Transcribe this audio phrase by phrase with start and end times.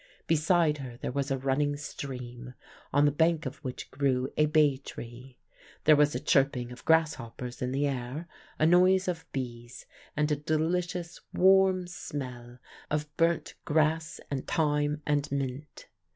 [0.25, 2.55] Beside her there was a running stream,
[2.91, 5.37] on the bank of which grew a bay tree.
[5.83, 8.27] There was a chirping of grasshoppers in the air,
[8.57, 9.85] a noise of bees,
[10.17, 12.57] and a delicious warm smell
[12.89, 15.85] of burnt grass and thyme and mint.